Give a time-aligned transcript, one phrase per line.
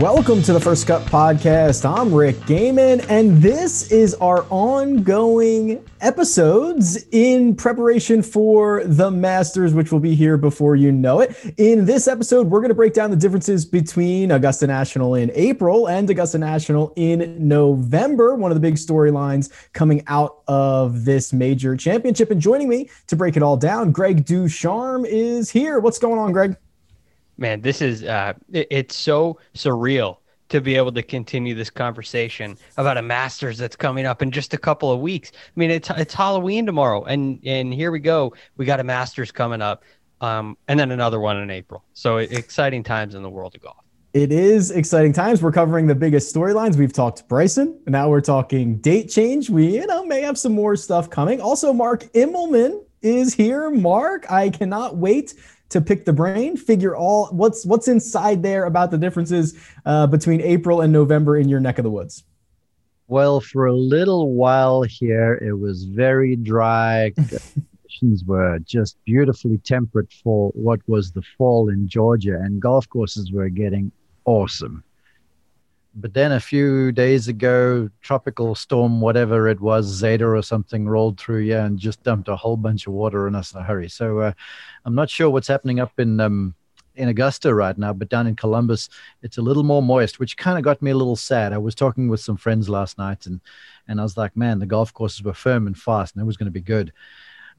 [0.00, 1.84] Welcome to the First Cut Podcast.
[1.84, 9.92] I'm Rick Gehman, and this is our ongoing episodes in preparation for the Masters, which
[9.92, 11.36] will be here before you know it.
[11.58, 15.86] In this episode, we're going to break down the differences between Augusta National in April
[15.88, 21.76] and Augusta National in November, one of the big storylines coming out of this major
[21.76, 22.30] championship.
[22.30, 25.80] And joining me to break it all down, Greg DuCharme is here.
[25.80, 26.56] What's going on, Greg?
[27.36, 32.58] Man, this is uh, it, it's so surreal to be able to continue this conversation
[32.76, 35.32] about a Masters that's coming up in just a couple of weeks.
[35.34, 38.34] I mean, it's it's Halloween tomorrow, and and here we go.
[38.56, 39.82] We got a Masters coming up,
[40.20, 41.84] um, and then another one in April.
[41.94, 43.76] So exciting times in the world of golf.
[44.12, 45.40] It is exciting times.
[45.40, 46.76] We're covering the biggest storylines.
[46.76, 47.80] We've talked Bryson.
[47.86, 49.48] Now we're talking date change.
[49.48, 51.40] We, you know, may have some more stuff coming.
[51.40, 53.70] Also, Mark Immelman is here.
[53.70, 55.32] Mark, I cannot wait
[55.72, 60.40] to pick the brain, figure all what's what's inside there about the differences uh, between
[60.40, 62.24] April and November in your neck of the woods.
[63.08, 67.12] Well, for a little while here, it was very dry.
[67.16, 73.32] Conditions were just beautifully temperate for what was the fall in Georgia, and golf courses
[73.32, 73.92] were getting
[74.24, 74.84] awesome
[75.94, 81.18] but then a few days ago, tropical storm, whatever it was, Zeta or something, rolled
[81.20, 83.88] through yeah, and just dumped a whole bunch of water on us in a hurry.
[83.88, 84.32] So uh,
[84.84, 86.54] I'm not sure what's happening up in um,
[86.94, 88.88] in Augusta right now, but down in Columbus,
[89.22, 91.52] it's a little more moist, which kind of got me a little sad.
[91.52, 93.40] I was talking with some friends last night, and
[93.86, 96.36] and I was like, man, the golf courses were firm and fast, and it was
[96.36, 96.92] going to be good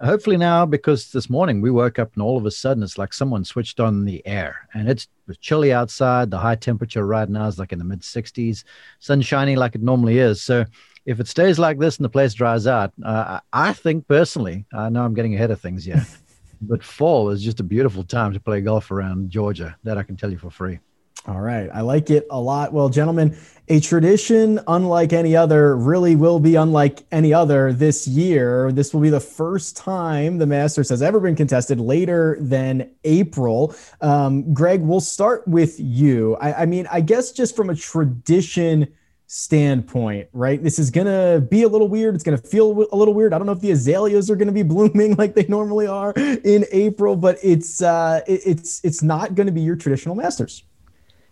[0.02, 3.14] hopefully now because this morning we woke up and all of a sudden it's like
[3.14, 4.68] someone switched on the air.
[4.74, 5.08] And it's
[5.40, 6.32] chilly outside.
[6.32, 8.64] The high temperature right now is like in the mid 60s
[9.00, 10.42] sun shining like it normally is.
[10.42, 10.66] So
[11.06, 14.90] if it stays like this and the place dries out uh, i think personally i
[14.90, 16.04] know i'm getting ahead of things yeah
[16.62, 19.76] but fall is just a beautiful time to play golf around georgia.
[19.84, 20.80] That i can tell you for free
[21.26, 21.70] all right.
[21.74, 22.74] I like it a lot.
[22.74, 23.38] Well, gentlemen,
[23.70, 28.74] a tradition unlike any other really will be unlike any other this year.
[28.74, 33.74] This will be the first time the Masters has ever been contested later than April.
[34.02, 36.36] Um, Greg, we'll start with you.
[36.42, 38.94] I, I mean, I guess just from a tradition
[39.28, 40.62] standpoint, right?
[40.62, 42.16] This is going to be a little weird.
[42.16, 43.34] It's going to feel a little weird.
[43.34, 46.12] I don't know if the azaleas are going to be blooming like they normally are
[46.12, 50.64] in April, but it's uh, it, it's it's not going to be your traditional Masters.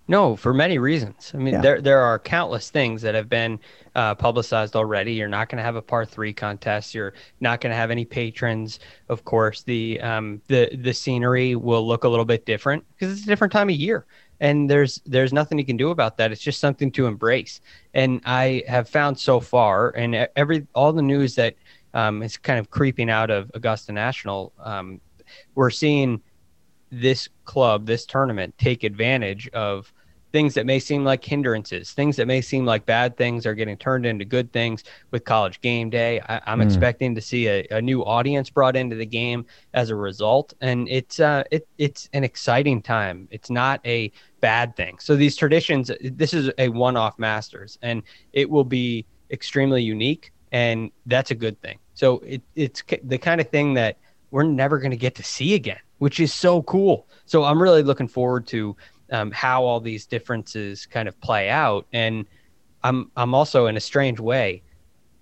[0.08, 1.32] No, for many reasons.
[1.34, 1.62] I mean, yeah.
[1.62, 3.60] there there are countless things that have been
[3.96, 5.14] uh, publicized already.
[5.14, 6.94] You're not going to have a par three contest.
[6.94, 8.80] You're not going to have any patrons.
[9.10, 13.24] Of course, the um, the the scenery will look a little bit different because it's
[13.24, 14.06] a different time of year,
[14.40, 16.32] and there's there's nothing you can do about that.
[16.32, 17.62] It's just something to embrace.
[17.94, 21.56] And I have found so far, and every all the news that
[21.94, 25.00] um, is kind of creeping out of Augusta National, um,
[25.56, 26.22] we're seeing
[26.92, 29.92] this club, this tournament, take advantage of
[30.32, 33.78] things that may seem like hindrances, things that may seem like bad things are getting
[33.78, 36.22] turned into good things with college game day.
[36.22, 36.66] I, am mm.
[36.66, 40.54] expecting to see a, a, new audience brought into the game as a result.
[40.62, 43.28] And it's uh it it's an exciting time.
[43.32, 44.98] It's not a bad thing.
[45.00, 48.04] So these traditions, this is a one-off masters and
[48.34, 51.80] it will be extremely unique and that's a good thing.
[51.94, 53.98] So it, it's the kind of thing that
[54.32, 57.08] we're never going to get to see again which is so cool.
[57.28, 58.76] So I'm really looking forward to
[59.12, 61.86] um, how all these differences kind of play out.
[61.94, 62.26] And
[62.84, 64.64] I'm I'm also in a strange way.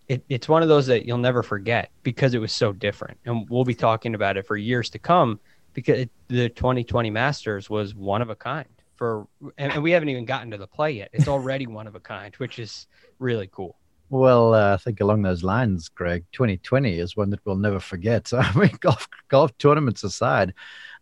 [0.08, 3.46] It, it's one of those that you'll never forget because it was so different, and
[3.50, 5.42] we'll be talking about it for years to come.
[5.74, 9.28] Because it, the 2020 Masters was one of a kind for,
[9.58, 11.10] and, and we haven't even gotten to the play yet.
[11.12, 12.88] It's already one of a kind, which is
[13.20, 13.76] really cool.
[14.12, 18.32] Well, uh, I think along those lines, Greg, 2020 is one that we'll never forget.
[18.34, 20.54] I mean, golf golf tournaments aside,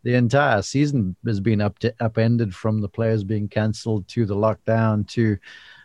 [0.04, 4.36] the entire season has been up to, upended from the players being cancelled to the
[4.36, 5.38] lockdown to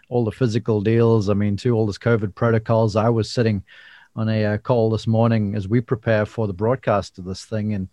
[0.08, 1.28] all the physical deals.
[1.28, 2.96] I mean, to all this COVID protocols.
[2.96, 3.62] I was sitting
[4.16, 7.74] on a uh, call this morning as we prepare for the broadcast of this thing,
[7.74, 7.88] and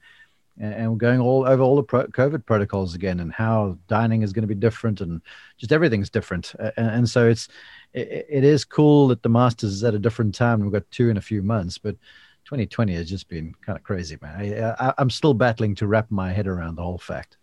[0.60, 4.34] and we're going all over all the pro- COVID protocols again, and how dining is
[4.34, 5.22] going to be different, and
[5.58, 6.54] just everything's different.
[6.60, 7.48] And, and so it's
[7.94, 10.62] it, it is cool that the Masters is at a different time.
[10.62, 11.96] We've got two in a few months, but
[12.46, 14.36] 2020 has just been kind of crazy, man.
[14.40, 17.39] I, I, I'm still battling to wrap my head around the whole fact.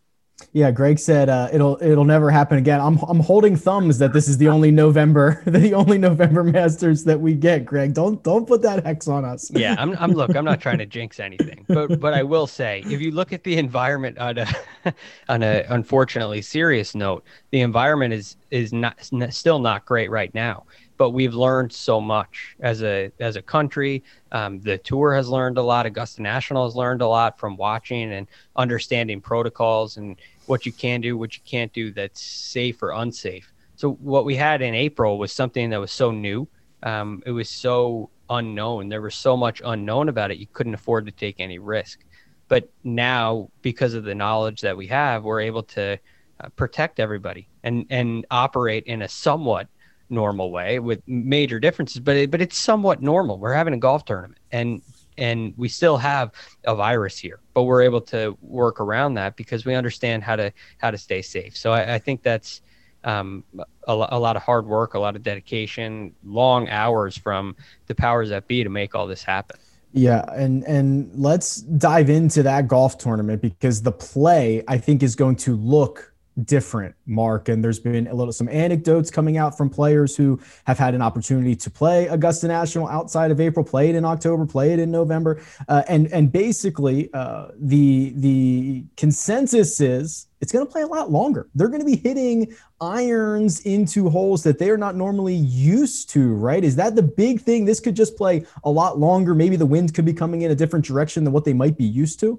[0.52, 2.80] Yeah, Greg said uh, it'll it'll never happen again.
[2.80, 7.18] I'm I'm holding thumbs that this is the only November the only November Masters that
[7.18, 7.64] we get.
[7.64, 9.50] Greg, don't don't put that hex on us.
[9.56, 10.36] Yeah, I'm I'm look.
[10.36, 13.42] I'm not trying to jinx anything, but but I will say if you look at
[13.42, 14.46] the environment on a
[15.28, 18.96] on a unfortunately serious note, the environment is is not
[19.30, 20.64] still not great right now
[20.96, 24.02] but we've learned so much as a as a country.
[24.32, 25.86] Um, the tour has learned a lot.
[25.86, 28.26] Augusta National has learned a lot from watching and
[28.56, 30.16] understanding protocols and
[30.46, 33.52] what you can do, what you can't do that's safe or unsafe.
[33.76, 36.48] So what we had in April was something that was so new.
[36.82, 38.88] Um, it was so unknown.
[38.88, 40.38] There was so much unknown about it.
[40.38, 42.04] You couldn't afford to take any risk.
[42.48, 45.98] But now, because of the knowledge that we have, we're able to
[46.38, 49.68] uh, protect everybody and and operate in a somewhat
[50.08, 53.38] normal way with major differences, but it, but it's somewhat normal.
[53.38, 54.82] We're having a golf tournament, and
[55.18, 56.32] and we still have
[56.64, 60.52] a virus here, but we're able to work around that because we understand how to
[60.78, 61.56] how to stay safe.
[61.56, 62.60] So I, I think that's
[63.04, 67.54] um, a, a, lot of hard work, a lot of dedication, long hours from
[67.86, 69.58] the powers that be to make all this happen.
[69.92, 75.14] Yeah, and and let's dive into that golf tournament because the play I think is
[75.14, 76.12] going to look
[76.44, 77.48] different, Mark.
[77.48, 81.02] And there's been a little some anecdotes coming out from players who have had an
[81.02, 85.82] opportunity to play Augusta National outside of April, played in October, played in November, uh,
[85.88, 91.48] and and basically uh, the the consensus is it's going to play a lot longer.
[91.54, 96.34] They're going to be hitting irons into holes that they are not normally used to,
[96.34, 96.62] right?
[96.62, 97.64] Is that the big thing?
[97.64, 99.34] This could just play a lot longer.
[99.34, 101.84] Maybe the wind could be coming in a different direction than what they might be
[101.84, 102.38] used to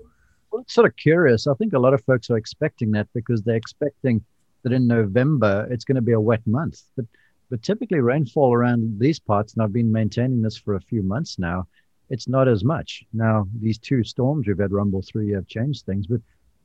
[0.68, 1.48] sort of curious.
[1.48, 4.24] I think a lot of folks are expecting that because they're expecting
[4.63, 6.81] that in November it's going to be a wet month.
[6.95, 7.06] But
[7.50, 11.39] but typically rainfall around these parts, and I've been maintaining this for a few months
[11.39, 11.65] now,
[12.09, 13.06] it's not as much.
[13.13, 16.21] Now these two storms we've had rumble through have changed things, but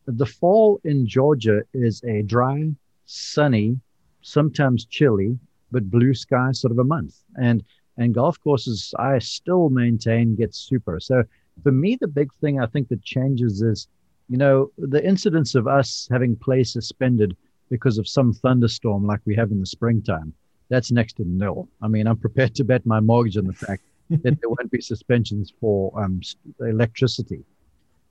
[0.06, 2.68] the fall in Georgia is a dry,
[3.06, 3.78] sunny,
[4.22, 5.38] sometimes chilly,
[5.70, 7.16] but blue sky sort of a month.
[7.36, 7.62] And
[7.98, 10.98] and golf courses I still maintain get super.
[10.98, 11.24] So
[11.62, 13.88] for me, the big thing I think that changes is,
[14.28, 17.36] you know, the incidence of us having play suspended
[17.70, 20.32] because of some thunderstorm like we have in the springtime.
[20.68, 21.68] That's next to nil.
[21.82, 24.80] I mean, I'm prepared to bet my mortgage on the fact that there won't be
[24.80, 26.20] suspensions for um,
[26.60, 27.44] electricity.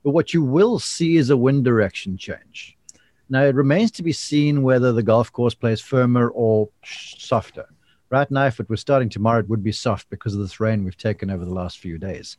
[0.04, 2.76] But what you will see is a wind direction change.
[3.28, 7.66] Now, it remains to be seen whether the golf course plays firmer or softer.
[8.10, 10.84] Right now, if it was starting tomorrow, it would be soft because of this rain
[10.84, 12.36] we've taken over the last few days.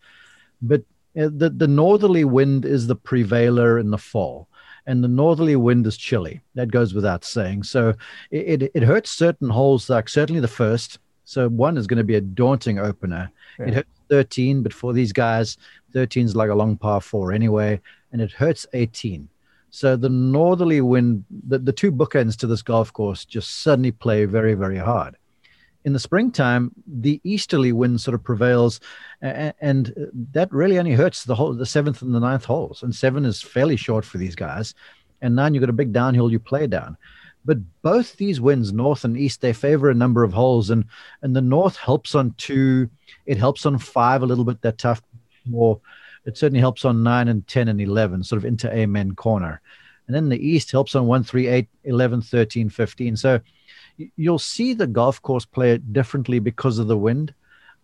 [0.63, 0.81] But
[1.15, 4.47] uh, the, the northerly wind is the prevailer in the fall
[4.87, 6.41] and the northerly wind is chilly.
[6.55, 7.63] That goes without saying.
[7.63, 7.93] So
[8.31, 10.99] it, it, it hurts certain holes like certainly the first.
[11.25, 13.31] So one is going to be a daunting opener.
[13.59, 13.67] Yeah.
[13.67, 15.57] it hurts 13 but for these guys
[15.93, 17.79] 13 is like a long par four anyway
[18.11, 19.27] and it hurts 18
[19.69, 24.25] so the northerly wind the, the two bookends to this golf course just suddenly play
[24.25, 25.15] very very hard
[25.85, 28.79] in the springtime, the easterly wind sort of prevails,
[29.21, 29.93] and,
[30.31, 32.83] that really only hurts the whole the seventh and the ninth holes.
[32.83, 34.73] And seven is fairly short for these guys,
[35.21, 36.97] and nine you've got a big downhill you play down.
[37.45, 40.85] But both these winds, north and east, they favor a number of holes, and
[41.21, 42.89] and the north helps on two,
[43.25, 44.61] it helps on five a little bit.
[44.61, 45.01] That tough,
[45.45, 45.81] more.
[46.25, 49.61] It certainly helps on nine and ten and eleven, sort of into amen corner,
[50.07, 53.17] and then the east helps on one, three, eight, 11, 13, 15.
[53.17, 53.39] So
[54.15, 57.33] you'll see the golf course play it differently because of the wind.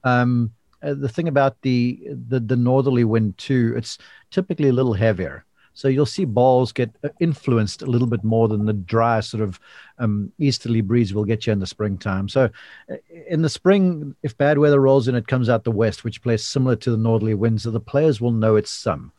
[0.03, 0.51] Um,
[0.81, 1.99] uh, the thing about the,
[2.29, 3.97] the the northerly wind too, it's
[4.31, 5.45] typically a little heavier.
[5.73, 9.43] So you'll see balls get uh, influenced a little bit more than the dry sort
[9.43, 9.59] of
[9.97, 12.27] um, easterly breeze will get you in the springtime.
[12.27, 12.49] So
[12.91, 12.95] uh,
[13.29, 16.45] in the spring, if bad weather rolls in, it comes out the west, which plays
[16.45, 17.61] similar to the northerly wind.
[17.61, 19.11] So the players will know it's some.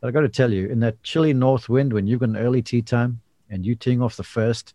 [0.00, 2.36] But I got to tell you, in that chilly north wind, when you've got an
[2.36, 3.20] early tee time
[3.50, 4.74] and you teeing off the first,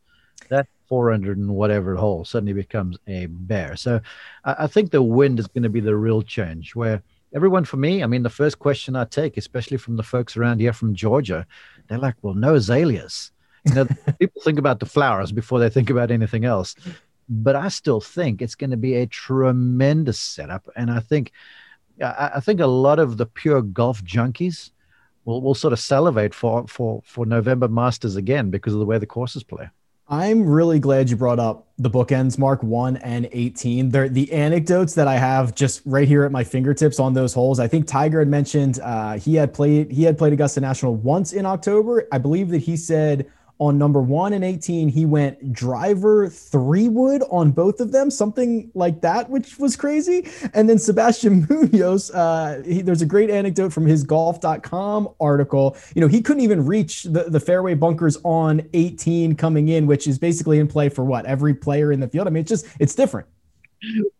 [0.49, 3.75] that 400 and whatever hole suddenly becomes a bear.
[3.75, 4.01] So
[4.43, 7.01] I, I think the wind is going to be the real change where
[7.33, 10.59] everyone for me, I mean, the first question I take, especially from the folks around
[10.59, 11.45] here from Georgia,
[11.87, 13.31] they're like, well, no azaleas.
[13.65, 13.87] You know,
[14.19, 16.75] people think about the flowers before they think about anything else.
[17.29, 20.67] But I still think it's going to be a tremendous setup.
[20.75, 21.31] And I think,
[22.01, 24.71] I, I think a lot of the pure golf junkies
[25.25, 28.97] will, will sort of salivate for, for, for November Masters again because of the way
[28.97, 29.69] the courses play.
[30.11, 34.95] I'm really glad you brought up the bookends mark 1 and 18 They're, the anecdotes
[34.95, 37.59] that i have just right here at my fingertips on those holes.
[37.59, 41.31] I think tiger had mentioned uh, he had played he had played augusta national once
[41.33, 42.07] in october.
[42.11, 47.21] I believe that he said on number one and 18, he went driver three wood
[47.29, 50.29] on both of them, something like that, which was crazy.
[50.53, 55.77] And then Sebastian Munoz, uh, he, there's a great anecdote from his golf.com article.
[55.93, 60.07] You know, he couldn't even reach the, the fairway bunkers on 18 coming in, which
[60.07, 61.25] is basically in play for what?
[61.25, 62.27] Every player in the field.
[62.27, 63.27] I mean, it's just, it's different.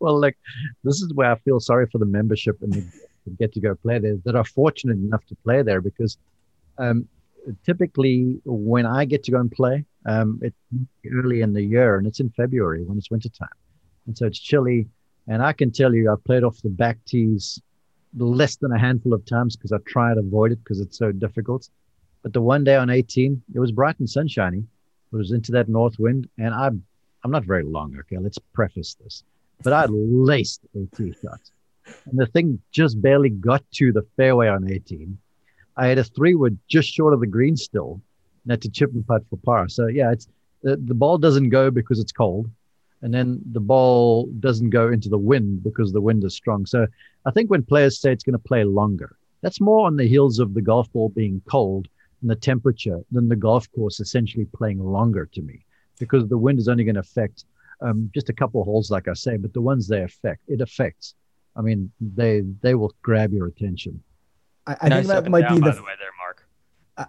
[0.00, 0.36] Well, like,
[0.84, 2.84] this is where I feel sorry for the membership and the
[3.38, 6.18] get to go play there that are fortunate enough to play there because
[6.78, 7.06] um,
[7.64, 10.56] typically when I get to go and play, um, it's
[11.12, 13.48] early in the year and it's in February when it's wintertime.
[14.06, 14.88] And so it's chilly.
[15.28, 17.60] And I can tell you, I've played off the back tees
[18.16, 21.12] less than a handful of times because I try to avoid it because it's so
[21.12, 21.68] difficult.
[22.22, 24.64] But the one day on 18, it was bright and sunshiny.
[25.12, 26.28] It was into that north wind.
[26.38, 26.84] And I'm,
[27.24, 27.96] I'm not very long.
[28.00, 28.18] Okay.
[28.18, 29.22] Let's preface this.
[29.62, 31.40] But I laced a tee shot.
[32.06, 35.18] And the thing just barely got to the fairway on 18
[35.76, 38.00] I had a three wood just short of the green still,
[38.44, 39.68] and had to chip and putt for par.
[39.68, 40.28] So yeah, it's
[40.62, 42.50] the, the ball doesn't go because it's cold,
[43.02, 46.66] and then the ball doesn't go into the wind because the wind is strong.
[46.66, 46.86] So
[47.24, 50.38] I think when players say it's going to play longer, that's more on the heels
[50.38, 51.88] of the golf ball being cold
[52.20, 55.64] and the temperature than the golf course essentially playing longer to me,
[55.98, 57.44] because the wind is only going to affect
[57.80, 61.14] um, just a couple holes, like I say, but the ones they affect, it affects.
[61.56, 64.02] I mean, they they will grab your attention.
[64.66, 66.46] I, I nice think that might down, be the, the way there, Mark.
[66.96, 67.04] Uh,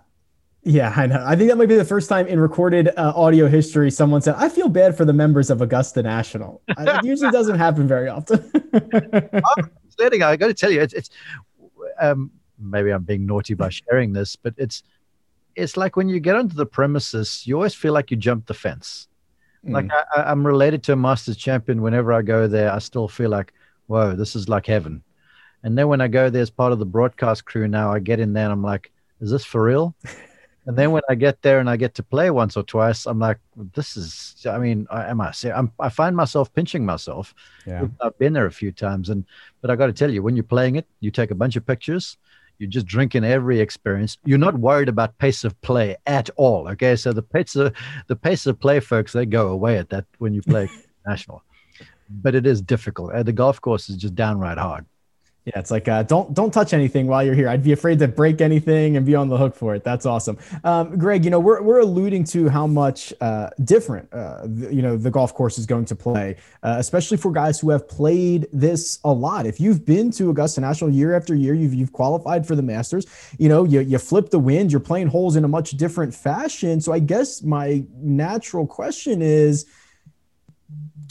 [0.64, 1.24] yeah, I know.
[1.26, 4.36] I think that might be the first time in recorded uh, audio history someone said,
[4.38, 8.50] "I feel bad for the members of Augusta National." it usually doesn't happen very often.
[8.74, 11.10] I'm I got to tell you, it's, it's
[12.00, 14.84] um, maybe I'm being naughty by sharing this, but it's
[15.56, 18.54] it's like when you get onto the premises, you always feel like you jumped the
[18.54, 19.08] fence.
[19.66, 19.74] Mm.
[19.74, 21.82] Like I, I'm related to a Masters champion.
[21.82, 23.54] Whenever I go there, I still feel like,
[23.88, 25.04] whoa, this is like heaven.
[25.64, 28.20] And then when I go there as part of the broadcast crew now, I get
[28.20, 29.96] in there and I'm like, is this for real?
[30.66, 33.20] and then when I get there and I get to play once or twice, I'm
[33.20, 33.38] like,
[33.74, 37.36] this is, I mean, I, am I, I'm, I find myself pinching myself.
[37.68, 37.88] Yeah.
[38.02, 39.10] I've been there a few times.
[39.10, 39.26] And,
[39.62, 41.66] but I got to tell you, when you're playing it, you take a bunch of
[41.66, 42.18] pictures,
[42.58, 44.18] you're just drinking every experience.
[44.26, 46.68] You're not worried about pace of play at all.
[46.70, 46.96] Okay.
[46.96, 47.76] So the pace of,
[48.08, 50.70] the pace of play, folks, they go away at that when you play
[51.08, 51.44] national.
[52.10, 53.14] But it is difficult.
[53.14, 54.86] Uh, the golf course is just downright hard.
[55.46, 57.50] Yeah, it's like uh, don't don't touch anything while you're here.
[57.50, 59.84] I'd be afraid to break anything and be on the hook for it.
[59.84, 61.26] That's awesome, um, Greg.
[61.26, 65.10] You know we're we're alluding to how much uh, different uh, the, you know the
[65.10, 69.12] golf course is going to play, uh, especially for guys who have played this a
[69.12, 69.48] lot.
[69.48, 73.08] If you've been to Augusta National year after year, you've you've qualified for the Masters.
[73.40, 74.72] You know you you flip the wind.
[74.72, 76.80] You're playing holes in a much different fashion.
[76.82, 79.66] So I guess my natural question is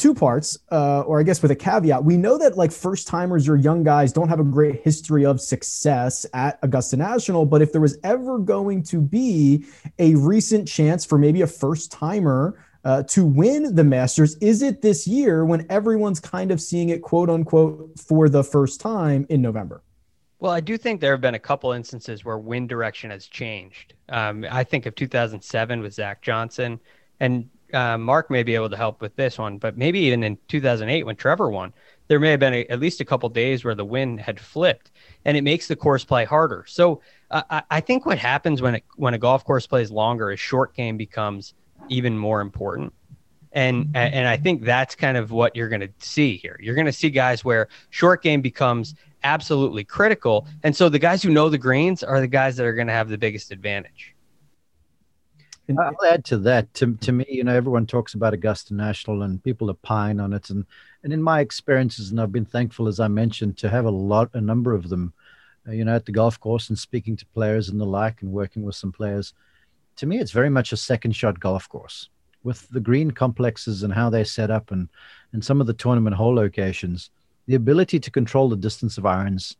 [0.01, 2.03] two parts, uh, or I guess with a caveat.
[2.03, 5.41] We know that like first timers or young guys don't have a great history of
[5.41, 9.67] success at Augusta National, but if there was ever going to be
[9.99, 14.81] a recent chance for maybe a first timer uh, to win the Masters, is it
[14.81, 19.43] this year when everyone's kind of seeing it quote unquote for the first time in
[19.43, 19.83] November?
[20.39, 23.93] Well, I do think there have been a couple instances where wind direction has changed.
[24.09, 26.81] Um, I think of 2007 with Zach Johnson,
[27.21, 30.39] and uh, Mark may be able to help with this one, but maybe even in
[30.49, 31.73] 2008 when Trevor won,
[32.09, 34.91] there may have been a, at least a couple days where the wind had flipped,
[35.25, 36.65] and it makes the course play harder.
[36.67, 37.01] So
[37.31, 40.41] uh, I, I, think what happens when it, when a golf course plays longer is
[40.41, 41.55] short game becomes
[41.89, 42.93] even more important.
[43.53, 46.57] And and I think that's kind of what you're going to see here.
[46.63, 51.21] You're going to see guys where short game becomes absolutely critical, and so the guys
[51.21, 54.15] who know the greens are the guys that are going to have the biggest advantage.
[55.79, 56.73] I'll add to that.
[56.75, 60.51] To, to me, you know, everyone talks about Augusta National and people opine on it.
[60.51, 60.65] And,
[61.05, 64.31] and in my experiences, and I've been thankful, as I mentioned, to have a lot,
[64.35, 65.13] a number of them,
[65.69, 68.33] uh, you know, at the golf course and speaking to players and the like and
[68.33, 69.35] working with some players.
[69.97, 72.09] To me, it's very much a second shot golf course
[72.43, 74.89] with the green complexes and how they're set up and,
[75.33, 77.11] and some of the tournament hole locations.
[77.47, 79.57] The ability to control the distance of irons,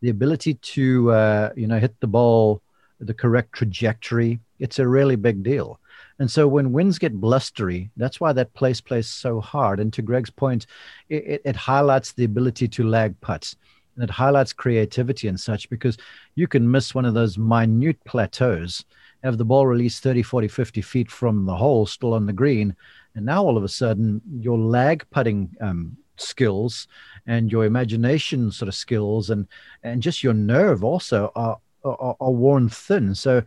[0.00, 2.62] the ability to, uh, you know, hit the ball
[3.02, 4.38] the correct trajectory.
[4.62, 5.80] It's a really big deal.
[6.18, 9.80] And so when winds get blustery, that's why that place plays so hard.
[9.80, 10.66] And to Greg's point,
[11.08, 13.56] it, it highlights the ability to lag putts
[13.94, 15.96] and it highlights creativity and such because
[16.34, 18.84] you can miss one of those minute plateaus,
[19.24, 22.74] have the ball released 30, 40, 50 feet from the hole, still on the green.
[23.14, 26.88] And now all of a sudden, your lag putting um, skills
[27.26, 29.46] and your imagination sort of skills and,
[29.82, 33.14] and just your nerve also are, are, are worn thin.
[33.14, 33.42] So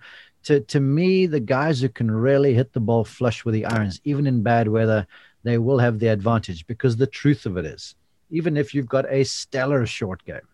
[0.45, 3.99] to to me, the guys who can really hit the ball flush with the irons,
[4.03, 5.05] even in bad weather,
[5.43, 7.95] they will have the advantage because the truth of it is,
[8.29, 10.47] even if you've got a stellar short game,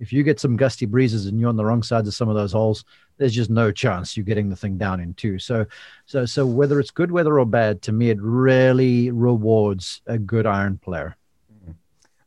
[0.00, 2.34] if you get some gusty breezes and you're on the wrong sides of some of
[2.34, 2.84] those holes,
[3.16, 5.38] there's just no chance you're getting the thing down in two.
[5.38, 5.66] So,
[6.06, 10.46] so, so whether it's good weather or bad, to me, it really rewards a good
[10.46, 11.16] iron player.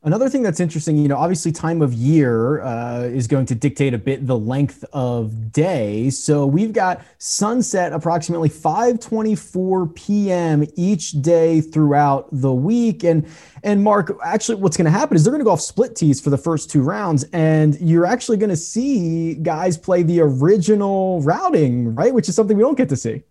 [0.04, 3.94] Another thing that's interesting, you know, obviously time of year uh, is going to dictate
[3.94, 6.08] a bit the length of day.
[6.10, 10.64] So we've got sunset approximately 5:24 p.m.
[10.76, 13.02] each day throughout the week.
[13.02, 13.26] And
[13.64, 16.20] and Mark, actually, what's going to happen is they're going to go off split tees
[16.20, 21.22] for the first two rounds, and you're actually going to see guys play the original
[21.22, 22.14] routing, right?
[22.14, 23.24] Which is something we don't get to see.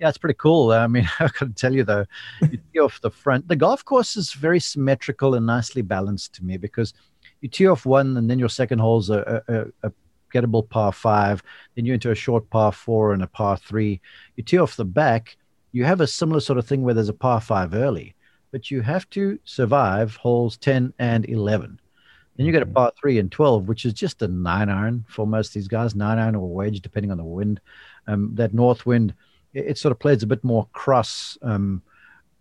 [0.00, 0.72] Yeah, it's pretty cool.
[0.72, 2.06] I mean, I got to tell you though,
[2.40, 3.46] you tee off the front.
[3.48, 6.94] The golf course is very symmetrical and nicely balanced to me because
[7.42, 9.92] you tee off one, and then your second hole's a, a, a
[10.32, 11.42] gettable par five.
[11.74, 14.00] Then you're into a short par four and a par three.
[14.36, 15.36] You tee off the back.
[15.72, 18.14] You have a similar sort of thing where there's a par five early,
[18.52, 21.78] but you have to survive holes 10 and 11.
[22.36, 22.74] Then you get a mm-hmm.
[22.74, 25.94] par three and 12, which is just a nine iron for most of these guys,
[25.94, 27.60] nine iron or wedge, depending on the wind.
[28.06, 29.14] Um, that north wind
[29.54, 31.82] it, it sort of plays a bit more cross um,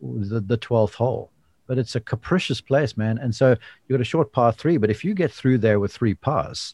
[0.02, 1.32] the, the 12th hole.
[1.68, 3.20] But it's a capricious place, man.
[3.20, 5.94] And so you've got a short par three, but if you get through there with
[5.94, 6.74] three pars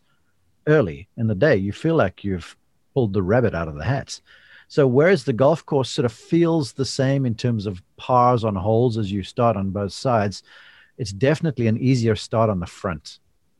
[0.68, 2.56] early in the day, you feel like you've
[2.94, 4.20] pulled the rabbit out of the hat.
[4.68, 8.56] So whereas the golf course sort of feels the same in terms of pars on
[8.56, 10.44] holes as you start on both sides,
[10.98, 13.20] it's definitely an easier start on the front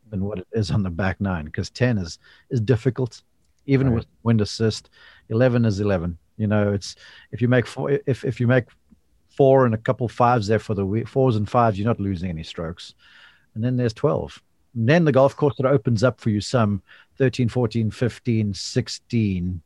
[0.10, 3.24] than what it is on the back nine because 10 is is difficult
[3.65, 3.96] even right.
[3.96, 4.89] with wind assist
[5.29, 6.96] 11 is 11 you know, it's
[7.32, 8.65] if you make four, if if you make
[9.36, 12.30] four and a couple fives there for the week, fours and fives, you're not losing
[12.30, 12.94] any strokes.
[13.54, 14.42] And then there's 12.
[14.75, 16.82] And then the golf course that opens up for you some
[17.18, 19.62] 13, 14, 15, 16,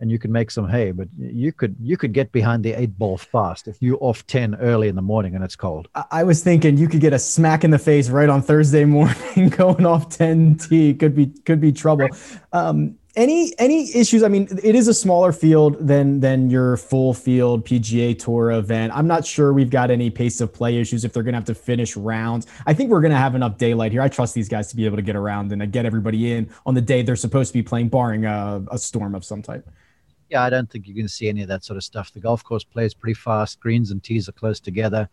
[0.00, 0.92] and you can make some hay.
[0.92, 4.54] But you could you could get behind the eight ball fast if you off 10
[4.56, 5.88] early in the morning and it's cold.
[6.10, 9.48] I was thinking you could get a smack in the face right on Thursday morning
[9.56, 10.94] going off 10 T.
[10.94, 12.08] Could be could be trouble.
[12.52, 14.22] Um, any any issues?
[14.22, 18.92] I mean it is a smaller field than than your full field pga tour event.
[18.94, 21.54] I'm not sure we've got any pace of play issues if they're to have to
[21.54, 22.46] finish rounds.
[22.64, 24.00] I think we're to have enough daylight here.
[24.00, 26.74] I trust these guys to be able to get around and get everybody in on
[26.74, 29.68] the day they're supposed to be playing barring a, a storm of some type.
[30.30, 32.12] Yeah i don't think you're to see any of that sort of stuff.
[32.12, 33.58] The golf course plays pretty fast.
[33.60, 35.10] Greens and tees are close together.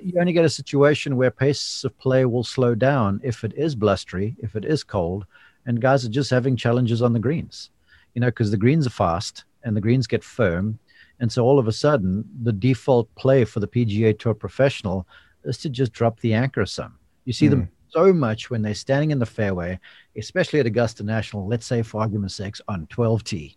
[0.00, 3.74] You only get a situation where pace of play will slow down if it is
[3.74, 5.26] blustery if it is cold
[5.66, 7.70] and guys are just having challenges on the greens,
[8.14, 10.78] you know, because the greens are fast and the greens get firm.
[11.20, 15.06] And so all of a sudden, the default play for the PGA Tour professional
[15.44, 16.98] is to just drop the anchor some.
[17.24, 17.50] You see mm.
[17.50, 17.66] them hmm.
[17.90, 19.78] so much when they're standing in the fairway,
[20.16, 23.56] especially at Augusta National, let's say for argument's sake, on 12T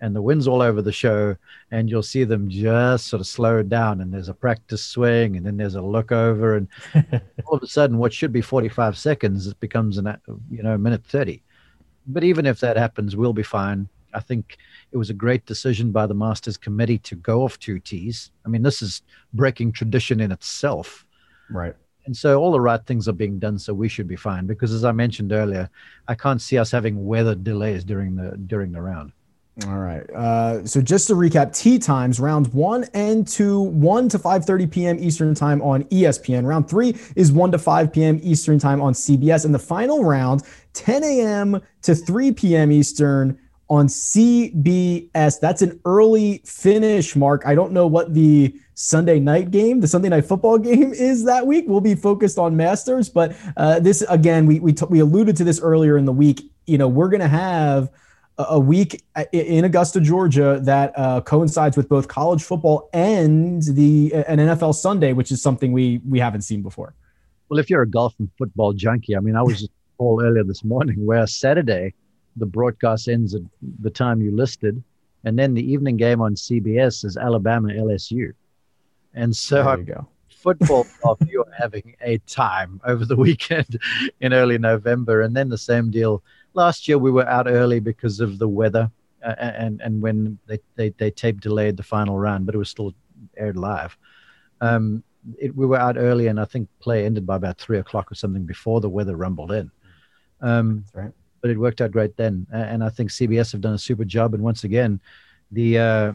[0.00, 1.36] and the wind's all over the show
[1.70, 5.46] and you'll see them just sort of slow down and there's a practice swing and
[5.46, 6.68] then there's a look over and
[7.46, 10.16] all of a sudden what should be 45 seconds it becomes an
[10.50, 11.42] you know minute 30
[12.06, 13.88] but even if that happens we'll be fine.
[14.12, 14.58] I think
[14.92, 18.30] it was a great decision by the masters committee to go off two tees.
[18.44, 19.02] I mean this is
[19.32, 21.04] breaking tradition in itself.
[21.50, 21.74] Right.
[22.06, 24.72] And so all the right things are being done so we should be fine because
[24.74, 25.70] as i mentioned earlier
[26.06, 29.12] i can't see us having weather delays during the during the round
[29.62, 30.02] all right.
[30.10, 34.66] Uh, so just to recap, tee times round one and two, one to five thirty
[34.66, 34.98] p.m.
[34.98, 36.44] Eastern time on ESPN.
[36.44, 38.18] Round three is one to five p.m.
[38.20, 41.62] Eastern time on CBS, and the final round, ten a.m.
[41.82, 42.72] to three p.m.
[42.72, 43.38] Eastern
[43.68, 45.38] on CBS.
[45.38, 47.44] That's an early finish, Mark.
[47.46, 51.46] I don't know what the Sunday night game, the Sunday night football game is that
[51.46, 51.66] week.
[51.68, 55.44] We'll be focused on Masters, but uh, this again, we we, t- we alluded to
[55.44, 56.42] this earlier in the week.
[56.66, 57.90] You know, we're gonna have
[58.38, 64.38] a week in Augusta, Georgia, that uh, coincides with both college football and the an
[64.38, 66.94] NFL Sunday, which is something we we haven't seen before.
[67.48, 70.44] Well, if you're a golf and football junkie, I mean, I was just all earlier
[70.44, 71.94] this morning where Saturday
[72.36, 73.42] the broadcast ends at
[73.80, 74.82] the time you listed,
[75.22, 78.32] and then the evening game on CBS is Alabama LSU,
[79.14, 80.08] and so there you go.
[80.28, 83.78] football off, you're having a time over the weekend
[84.20, 86.20] in early November, and then the same deal
[86.54, 88.90] last year we were out early because of the weather
[89.24, 92.68] uh, and and when they, they they tape delayed the final round, but it was
[92.68, 92.94] still
[93.36, 93.96] aired live.
[94.60, 95.02] Um,
[95.38, 98.14] it, we were out early, and I think play ended by about three o'clock or
[98.14, 99.70] something before the weather rumbled in.
[100.42, 101.10] Um, right.
[101.40, 104.34] But it worked out great then, and I think CBS have done a super job.
[104.34, 105.00] And once again,
[105.50, 106.12] the uh,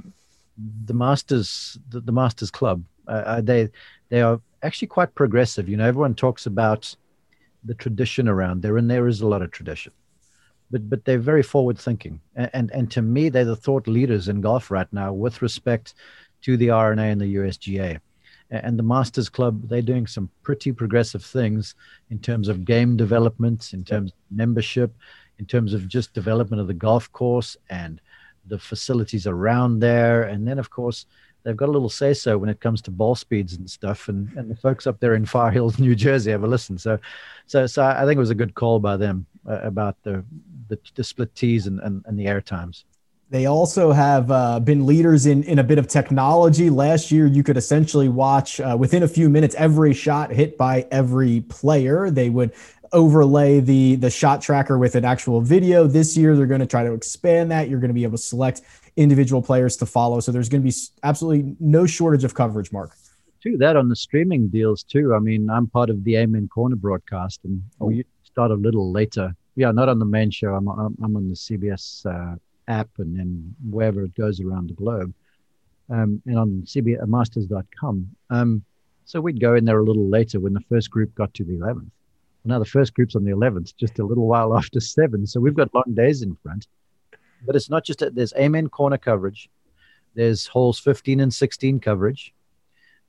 [0.86, 3.70] the Masters the, the Masters Club uh, uh they
[4.10, 5.68] they are actually quite progressive.
[5.68, 6.96] You know, everyone talks about
[7.64, 9.94] the tradition around there, and there is a lot of tradition
[10.72, 14.28] but but they're very forward thinking, and, and and to me, they're the thought leaders
[14.30, 15.96] in golf right now with respect
[16.42, 18.00] to the R&A and the USGA.
[18.52, 21.76] And the Masters Club, they're doing some pretty progressive things
[22.10, 24.96] in terms of game development, in terms of membership,
[25.38, 28.02] in terms of just development of the golf course and
[28.48, 30.24] the facilities around there.
[30.24, 31.06] And then, of course,
[31.44, 34.10] they've got a little say so when it comes to ball speeds and stuff.
[34.10, 36.80] And, and the folks up there in Far Hills, New Jersey, have a listen.
[36.80, 36.98] So,
[37.46, 40.24] so, so I think it was a good call by them uh, about the,
[40.68, 42.86] the, the split tees and, and, and the air times.
[43.32, 46.72] They also have uh, been leaders in, in a bit of technology.
[46.72, 50.88] Last year, you could essentially watch uh, within a few minutes every shot hit by
[50.90, 52.10] every player.
[52.10, 52.54] They would
[52.92, 55.86] overlay the the shot tracker with an actual video.
[55.86, 57.70] This year, they're going to try to expand that.
[57.70, 58.62] You're going to be able to select
[58.96, 60.20] individual players to follow.
[60.22, 62.96] So there's going to be absolutely no shortage of coverage, Mark.
[63.44, 65.14] To that on the streaming deals too.
[65.14, 67.86] I mean, I'm part of the Amen Corner broadcast, and oh.
[67.86, 69.36] we start a little later.
[69.56, 70.54] Yeah, not on the main show.
[70.54, 72.06] I'm I'm, I'm on the CBS.
[72.06, 72.38] Uh,
[72.70, 75.14] app and then wherever it goes around the globe,
[75.90, 78.10] um, and on cbmasters.com.
[78.30, 78.64] Um,
[79.06, 81.54] so we'd go in there a little later when the first group got to the
[81.54, 81.90] 11th.
[82.46, 85.28] Now the first group's on the 11th, just a little while after seven.
[85.28, 86.68] So we've got long days in front.
[87.46, 89.50] But it's not just that there's Amen corner coverage.
[90.14, 92.34] There's holes 15 and 16 coverage.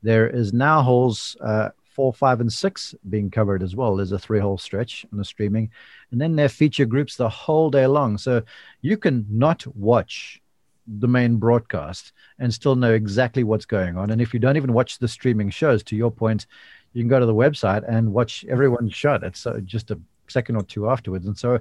[0.03, 3.95] There is now holes uh, four, five, and six being covered as well.
[3.95, 5.69] There's a three hole stretch on the streaming.
[6.11, 8.17] And then are feature groups the whole day long.
[8.17, 8.43] So
[8.81, 10.41] you can not watch
[10.87, 14.09] the main broadcast and still know exactly what's going on.
[14.09, 16.47] And if you don't even watch the streaming shows, to your point,
[16.93, 19.23] you can go to the website and watch everyone's shot.
[19.23, 21.27] It's uh, just a second or two afterwards.
[21.27, 21.59] And so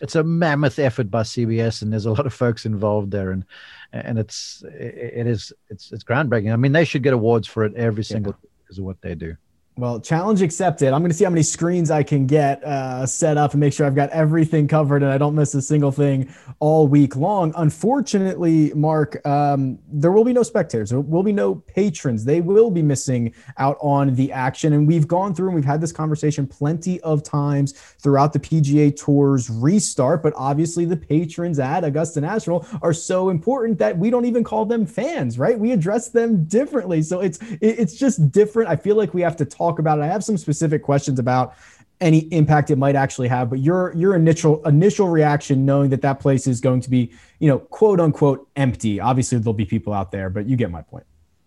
[0.00, 3.44] it's a mammoth effort by CBS, and there's a lot of folks involved there, and
[3.92, 6.52] and it's it is it's it's groundbreaking.
[6.52, 8.48] I mean, they should get awards for it every single yeah.
[8.62, 9.36] because of what they do.
[9.78, 10.92] Well, challenge accepted.
[10.92, 13.72] I'm going to see how many screens I can get uh, set up and make
[13.72, 17.52] sure I've got everything covered and I don't miss a single thing all week long.
[17.56, 20.90] Unfortunately, Mark, um, there will be no spectators.
[20.90, 22.24] There will be no patrons.
[22.24, 24.72] They will be missing out on the action.
[24.72, 28.96] And we've gone through and we've had this conversation plenty of times throughout the PGA
[29.00, 30.24] Tour's restart.
[30.24, 34.66] But obviously, the patrons at Augusta National are so important that we don't even call
[34.66, 35.56] them fans, right?
[35.56, 37.00] We address them differently.
[37.02, 38.68] So it's it's just different.
[38.68, 40.02] I feel like we have to talk talk about it.
[40.02, 41.54] I have some specific questions about
[42.00, 46.20] any impact it might actually have, but your your initial initial reaction, knowing that that
[46.20, 49.00] place is going to be, you know, quote unquote empty.
[49.00, 51.04] Obviously, there'll be people out there, but you get my point.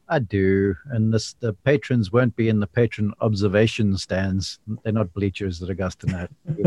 [0.10, 4.60] I do, and this the patrons won't be in the patron observation stands.
[4.84, 6.30] They're not bleachers at Augusta Net.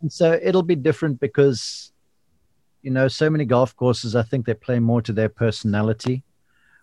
[0.00, 1.92] and so it'll be different because,
[2.80, 4.16] you know, so many golf courses.
[4.16, 6.24] I think they play more to their personality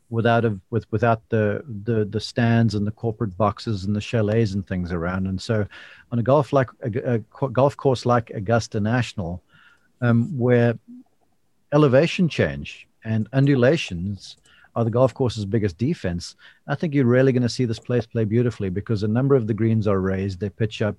[0.10, 4.54] without a, with without the, the the stands and the corporate boxes and the chalets
[4.54, 5.28] and things around.
[5.28, 5.66] And so,
[6.12, 9.42] on a golf like a, a golf course like Augusta National,
[10.02, 10.78] um, where
[11.72, 14.38] elevation change and undulations
[14.76, 16.36] are the golf course's biggest defense,
[16.68, 19.48] I think you're really going to see this place play beautifully because a number of
[19.48, 20.96] the greens are raised, they pitch up,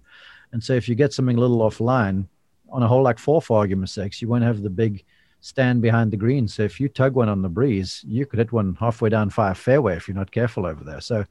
[0.52, 2.26] and so if you get something a little offline
[2.70, 5.04] on a hole like four, for argument's sake, you won't have the big
[5.40, 6.46] stand behind the green.
[6.48, 9.54] So if you tug one on the breeze, you could hit one halfway down fire
[9.54, 11.00] fairway if you're not careful over there.
[11.00, 11.24] So,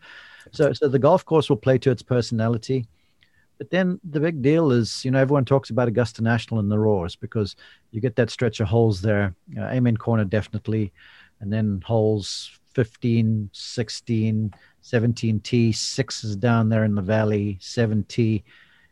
[0.52, 2.88] so, so the golf course will play to its personality.
[3.58, 6.80] But then the big deal is, you know, everyone talks about Augusta National and the
[6.80, 7.56] Roars because
[7.92, 9.36] you get that stretch of holes there.
[9.58, 10.94] Uh, Amen Corner definitely,
[11.42, 18.44] and then holes 15, 16, 17T, six is down there in the valley, 7T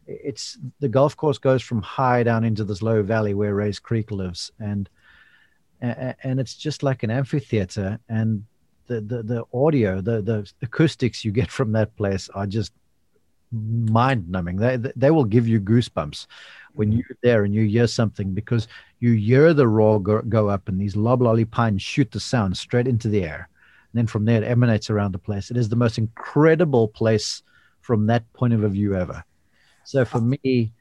[0.08, 4.10] it's the golf course goes from high down into this low valley where Rae's Creek
[4.10, 4.90] lives, and
[5.82, 8.44] and it's just like an amphitheater and
[8.88, 12.74] the, the, the audio the, the acoustics you get from that place are just
[13.52, 16.26] mind numbing they, they will give you goosebumps
[16.78, 16.98] when mm-hmm.
[16.98, 18.68] you're there and you hear something because
[19.00, 22.88] you hear the roar go, go up and these loblolly pines shoot the sound straight
[22.88, 23.50] into the air.
[23.92, 25.52] And then from there it emanates around the place.
[25.52, 27.42] It is the most incredible place
[27.82, 29.24] from that point of view ever.
[29.84, 30.72] So for me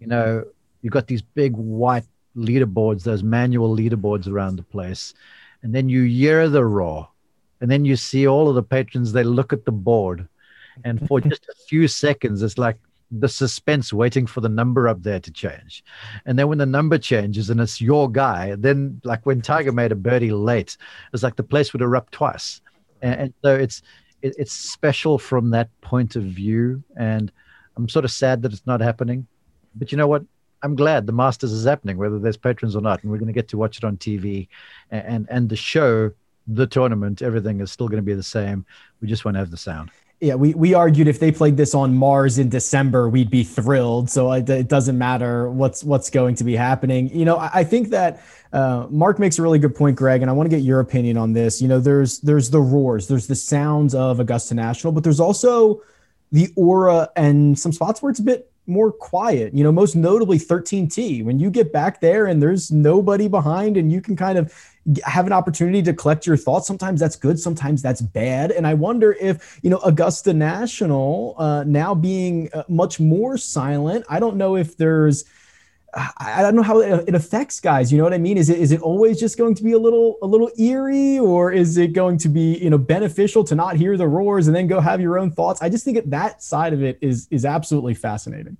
[0.00, 0.44] you know
[0.82, 5.14] you've got these big white leaderboards, those manual leaderboards around the place.
[5.62, 7.08] And then you hear the roar.
[7.60, 10.28] And then you see all of the patrons, they look at the board.
[10.84, 12.76] And for just a few seconds, it's like
[13.10, 15.84] the suspense waiting for the number up there to change.
[16.26, 19.92] And then when the number changes and it's your guy, then like when Tiger made
[19.92, 20.76] a birdie late,
[21.12, 22.60] it's like the place would erupt twice.
[23.02, 23.82] And, and so it's
[24.22, 26.82] it, it's special from that point of view.
[26.96, 27.30] And
[27.76, 29.26] I'm sort of sad that it's not happening.
[29.74, 30.24] But you know what?
[30.66, 33.32] I'm glad the Masters is happening, whether there's patrons or not, and we're going to
[33.32, 34.48] get to watch it on TV,
[34.90, 36.10] and and the show,
[36.48, 38.66] the tournament, everything is still going to be the same.
[39.00, 39.90] We just want to have the sound.
[40.20, 44.10] yeah, we, we argued if they played this on Mars in December, we'd be thrilled.
[44.10, 47.14] So it, it doesn't matter what's what's going to be happening.
[47.16, 50.30] You know, I, I think that uh, Mark makes a really good point, Greg, and
[50.30, 51.62] I want to get your opinion on this.
[51.62, 55.82] You know, there's there's the roars, there's the sounds of Augusta National, but there's also
[56.32, 59.54] the aura and some spots where it's a bit more quiet.
[59.54, 61.24] You know, most notably 13T.
[61.24, 64.52] When you get back there and there's nobody behind, and you can kind of
[65.04, 66.66] have an opportunity to collect your thoughts.
[66.66, 68.52] Sometimes that's good, sometimes that's bad.
[68.52, 74.04] And I wonder if, you know, Augusta National uh, now being uh, much more silent,
[74.08, 75.24] I don't know if there's,
[75.96, 77.90] I don't know how it affects guys.
[77.90, 78.36] You know what I mean?
[78.36, 81.52] Is it is it always just going to be a little a little eerie, or
[81.52, 84.66] is it going to be you know beneficial to not hear the roars and then
[84.66, 85.62] go have your own thoughts?
[85.62, 88.58] I just think that that side of it is is absolutely fascinating.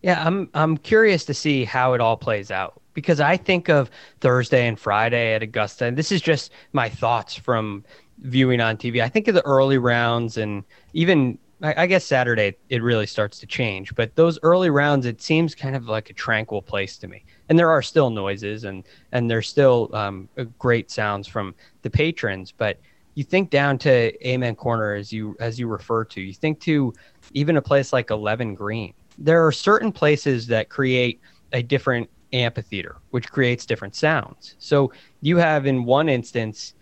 [0.00, 3.90] Yeah, I'm I'm curious to see how it all plays out because I think of
[4.20, 7.84] Thursday and Friday at Augusta, and this is just my thoughts from
[8.20, 9.02] viewing on TV.
[9.02, 10.64] I think of the early rounds and
[10.94, 15.54] even I, guess Saturday it really starts to change, but those early rounds it seems
[15.54, 17.24] kind of like a tranquil place to me.
[17.48, 22.52] And there are still noises and and there's still um, great sounds from the patrons,
[22.52, 22.78] but
[23.14, 26.20] you think down to Amen Corner as you as you refer to.
[26.20, 26.92] You think to
[27.32, 28.94] even a place like Eleven Green.
[29.18, 31.20] There are certain places that create
[31.52, 34.56] a different amphitheater, which creates different sounds.
[34.58, 36.74] So you have in one instance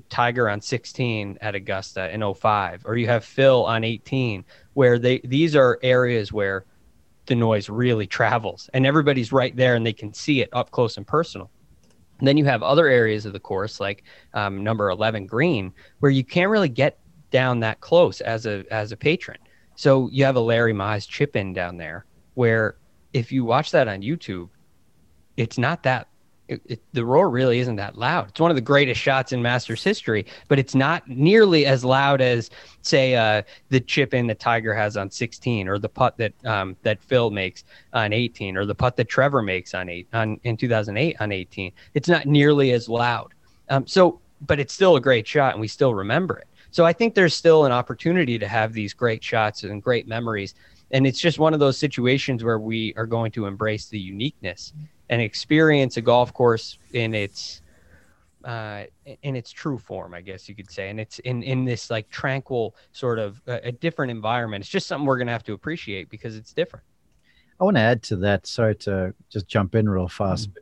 [0.00, 5.20] Tiger on 16 at Augusta in 05, or you have Phil on 18, where they
[5.24, 6.64] these are areas where
[7.26, 10.96] the noise really travels and everybody's right there and they can see it up close
[10.96, 11.50] and personal.
[12.18, 14.04] And then you have other areas of the course like
[14.34, 16.98] um, number 11 green where you can't really get
[17.30, 19.38] down that close as a as a patron.
[19.76, 22.04] So you have a Larry Mize chip in down there
[22.34, 22.76] where
[23.12, 24.48] if you watch that on YouTube,
[25.36, 26.08] it's not that
[26.48, 28.28] it, it, the roar really isn't that loud.
[28.28, 32.20] It's one of the greatest shots in Masters history, but it's not nearly as loud
[32.20, 32.50] as,
[32.82, 36.76] say, uh, the chip in that Tiger has on 16, or the putt that um,
[36.82, 40.56] that Phil makes on 18, or the putt that Trevor makes on eight on in
[40.56, 41.72] 2008 on 18.
[41.94, 43.32] It's not nearly as loud.
[43.70, 46.46] Um, so, but it's still a great shot, and we still remember it.
[46.70, 50.54] So I think there's still an opportunity to have these great shots and great memories.
[50.90, 54.72] And it's just one of those situations where we are going to embrace the uniqueness
[55.08, 57.62] and experience a golf course in its
[58.44, 58.84] uh,
[59.22, 62.10] in its true form, I guess you could say, and it's in in this like
[62.10, 64.62] tranquil sort of uh, a different environment.
[64.62, 66.84] It's just something we're going to have to appreciate because it's different.
[67.60, 68.46] I want to add to that.
[68.46, 70.50] Sorry to just jump in real fast.
[70.50, 70.56] Mm.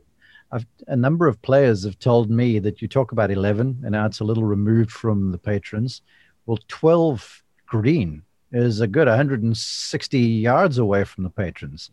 [0.53, 4.05] I've, a number of players have told me that you talk about 11 and now
[4.05, 6.03] it's a little removed from the patrons.
[6.45, 8.21] Well, 12 green
[8.53, 11.89] is a good 160 yards away from the patrons.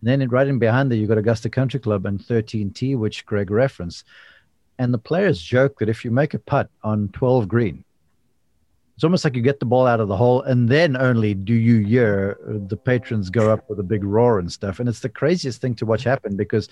[0.00, 3.50] And then right in behind there, you've got Augusta Country Club and 13T, which Greg
[3.50, 4.06] referenced.
[4.78, 7.84] And the players joke that if you make a putt on 12 green,
[8.94, 11.52] it's almost like you get the ball out of the hole and then only do
[11.52, 14.78] you hear the patrons go up with a big roar and stuff.
[14.78, 16.68] And it's the craziest thing to watch happen because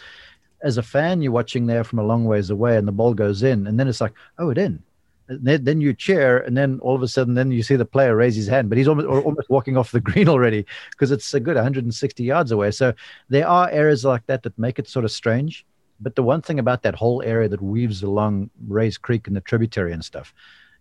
[0.62, 3.42] as a fan, you're watching there from a long ways away and the ball goes
[3.42, 3.66] in.
[3.66, 4.82] And then it's like, oh, it in
[5.28, 8.36] then, you cheer, and then all of a sudden, then you see the player raise
[8.36, 11.54] his hand, but he's almost almost walking off the green already because it's a good
[11.56, 12.70] 160 yards away.
[12.70, 12.92] So
[13.28, 15.64] there are areas like that that make it sort of strange.
[16.00, 19.40] But the one thing about that whole area that weaves along Rae's Creek and the
[19.40, 20.34] tributary and stuff,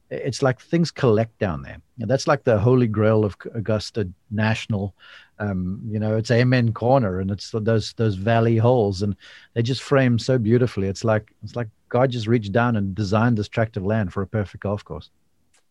[0.10, 1.78] it's like things collect down there.
[2.00, 4.96] That's like the holy grail of Augusta National.
[5.40, 9.16] Um, you know, it's Amen Corner, and it's those those valley holes, and
[9.54, 10.88] they just frame so beautifully.
[10.88, 14.24] It's like it's like God just reached down and designed this tract of land for
[14.24, 15.12] a perfect golf course.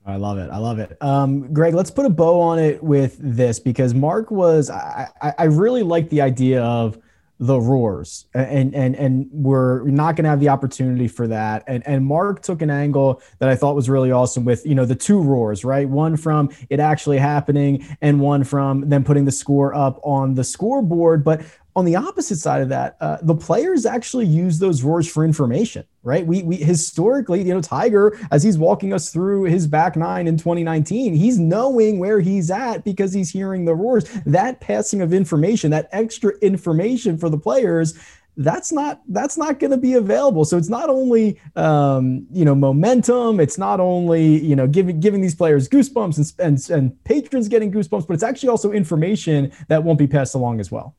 [0.07, 0.51] I love it.
[0.51, 0.97] I love it.
[1.03, 5.45] Um, Greg, let's put a bow on it with this because Mark was, I, I,
[5.45, 6.99] really like the idea of
[7.39, 11.65] the roars and, and, and we're not going to have the opportunity for that.
[11.67, 14.85] And, and Mark took an angle that I thought was really awesome with, you know,
[14.85, 15.89] the two roars, right?
[15.89, 20.45] One from it actually happening and one from them putting the score up on the
[20.45, 21.25] scoreboard.
[21.25, 21.43] But
[21.77, 25.85] on the opposite side of that, uh, the players actually use those roars for information,
[26.03, 26.27] right?
[26.27, 30.37] We, we historically, you know, Tiger, as he's walking us through his back nine in
[30.37, 34.05] 2019, he's knowing where he's at because he's hearing the roars.
[34.27, 37.99] That passing of information, that extra information for the players,
[38.37, 40.45] that's not that's not going to be available.
[40.45, 45.21] So it's not only um, you know momentum, it's not only you know giving giving
[45.21, 49.85] these players goosebumps and, and and patrons getting goosebumps, but it's actually also information that
[49.85, 50.97] won't be passed along as well.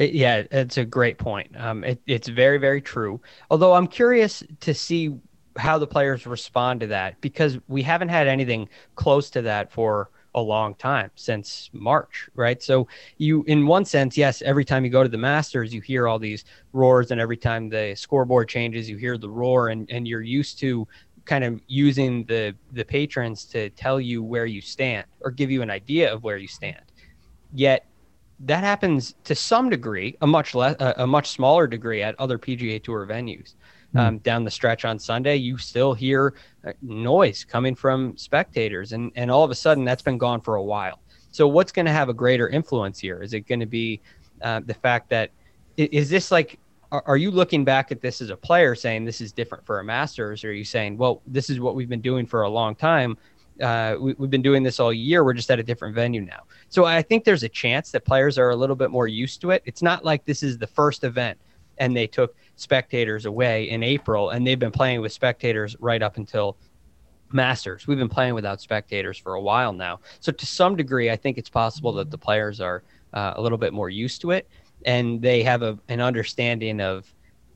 [0.00, 1.54] It, yeah, it's a great point.
[1.60, 3.20] Um, it, it's very, very true.
[3.50, 5.14] Although I'm curious to see
[5.58, 10.10] how the players respond to that because we haven't had anything close to that for
[10.34, 12.62] a long time since March, right?
[12.62, 16.08] So you, in one sense, yes, every time you go to the Masters, you hear
[16.08, 20.08] all these roars, and every time the scoreboard changes, you hear the roar, and and
[20.08, 20.88] you're used to
[21.26, 25.60] kind of using the the patrons to tell you where you stand or give you
[25.60, 26.80] an idea of where you stand.
[27.52, 27.89] Yet
[28.40, 32.38] that happens to some degree, a much less, a, a much smaller degree at other
[32.38, 33.54] PGA Tour venues.
[33.92, 33.98] Hmm.
[33.98, 39.10] Um, down the stretch on Sunday, you still hear uh, noise coming from spectators, and
[39.16, 41.00] and all of a sudden that's been gone for a while.
[41.32, 43.22] So what's going to have a greater influence here?
[43.22, 44.00] Is it going to be
[44.42, 45.30] uh, the fact that
[45.76, 46.58] is this like
[46.92, 49.80] are, are you looking back at this as a player saying this is different for
[49.80, 52.48] a Masters, or are you saying, well, this is what we've been doing for a
[52.48, 53.16] long time?
[53.60, 55.24] Uh, we, have been doing this all year.
[55.24, 56.44] We're just at a different venue now.
[56.68, 59.50] So I think there's a chance that players are a little bit more used to
[59.50, 59.62] it.
[59.66, 61.38] It's not like this is the first event
[61.78, 66.16] and they took spectators away in April and they've been playing with spectators right up
[66.16, 66.56] until
[67.32, 67.86] Masters.
[67.86, 70.00] We've been playing without spectators for a while now.
[70.20, 73.58] So to some degree, I think it's possible that the players are uh, a little
[73.58, 74.48] bit more used to it
[74.84, 77.12] and they have a, an understanding of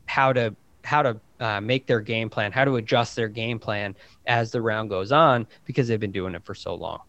[0.06, 3.94] how to how to uh, make their game plan, how to adjust their game plan
[4.26, 7.00] as the round goes on because they've been doing it for so long.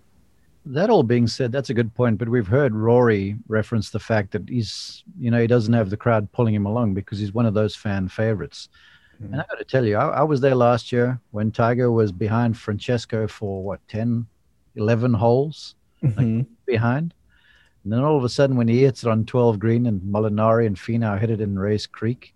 [0.67, 2.17] That all being said, that's a good point.
[2.17, 5.97] But we've heard Rory reference the fact that he's, you know, he doesn't have the
[5.97, 8.69] crowd pulling him along because he's one of those fan favorites.
[9.21, 9.33] Mm-hmm.
[9.33, 12.11] And I got to tell you, I, I, was there last year when Tiger was
[12.11, 14.25] behind Francesco for what, 10,
[14.75, 16.37] 11 holes mm-hmm.
[16.39, 17.13] like behind.
[17.83, 20.65] And then all of a sudden, when he hits it on 12 green and Molinari
[20.65, 22.34] and Finau hit it in Rae's Creek,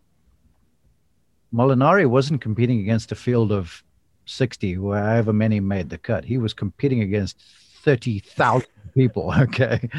[1.54, 3.84] Molinari wasn't competing against a field of
[4.26, 6.24] 60, however many made the cut.
[6.24, 7.40] He was competing against
[7.84, 9.90] 30,000 people, okay?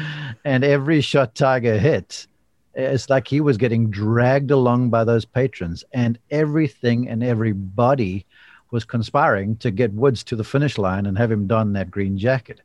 [0.45, 2.27] And every shot Tiger hit,
[2.73, 8.25] it's like he was getting dragged along by those patrons, and everything and everybody
[8.71, 12.17] was conspiring to get Woods to the finish line and have him don that green
[12.17, 12.61] jacket.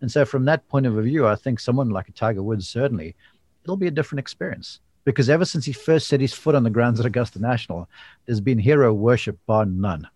[0.00, 3.14] And so, from that point of view, I think someone like a Tiger Woods certainly
[3.62, 6.70] it'll be a different experience because ever since he first set his foot on the
[6.70, 7.88] grounds at Augusta National,
[8.26, 10.08] there's been hero worship bar none.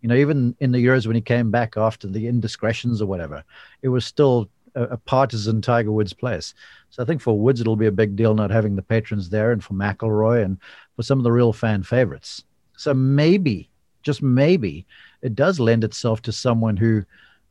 [0.00, 3.44] You know, even in the years when he came back after the indiscretions or whatever,
[3.82, 6.54] it was still a, a partisan Tiger Woods place.
[6.90, 9.52] So I think for Woods it'll be a big deal not having the patrons there,
[9.52, 10.58] and for McIlroy and
[10.96, 12.44] for some of the real fan favorites.
[12.76, 13.70] So maybe,
[14.02, 14.86] just maybe,
[15.22, 17.04] it does lend itself to someone who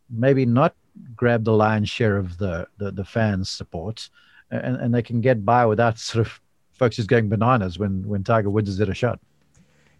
[0.10, 0.73] maybe not
[1.15, 4.10] grab the lion's share of the the, the fans' support,
[4.49, 6.39] and, and they can get by without sort of
[6.78, 9.20] folks just going bananas when when Tiger Woods is at a shot.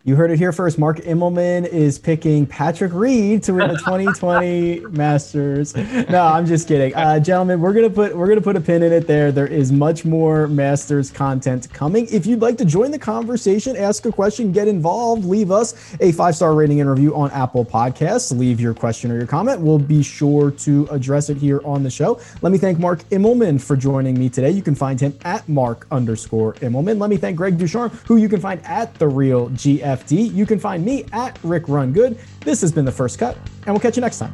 [0.08, 0.80] You heard it here first.
[0.80, 5.76] Mark Immelman is picking Patrick Reed to win the 2020 Masters.
[5.76, 7.60] No, I'm just kidding, uh, gentlemen.
[7.60, 9.34] We're gonna put we're gonna put a pin in it there.
[9.34, 12.08] There is much more Masters content coming.
[12.10, 16.13] If you'd like to join the conversation, ask a question, get involved, leave us a
[16.13, 18.32] five star rating and review on Apple Podcasts.
[18.32, 19.60] Leave your question or your comment.
[19.60, 22.22] We'll be sure to address it here on the show.
[22.41, 24.52] Let me thank Mark Immelman for joining me today.
[24.52, 26.98] You can find him at Mark underscore Immelman.
[26.98, 29.96] Let me thank Greg DuCharme, who you can find at the Real GF.
[29.97, 30.33] FD.
[30.33, 32.19] You can find me at Rick Run Good.
[32.41, 34.33] This has been the first cut, and we'll catch you next time.